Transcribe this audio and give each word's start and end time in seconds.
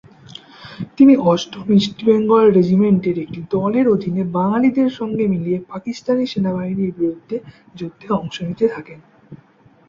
তিনি 0.97 1.13
অষ্টম 1.25 1.65
ইস্ট 1.77 1.97
বেঙ্গল 2.05 2.45
রেজিমেন্টের 2.51 3.17
একটি 3.19 3.39
দলের 3.51 3.85
অধীনে 3.87 4.23
বাঙালিদের 4.37 4.89
সঙ্গে 4.99 5.23
মিলিয়ে 5.27 5.59
পাকিস্তানি 5.71 6.23
সেনাবাহিনীর 6.27 6.91
বিরুদ্ধে 6.97 7.35
যুদ্ধে 7.75 8.07
অংশ 8.19 8.35
নিতে 8.47 8.65
থাকেন। 8.67 8.99